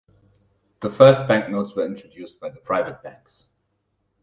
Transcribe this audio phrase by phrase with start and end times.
[0.81, 3.45] The first banknotes were introduced by the private banks.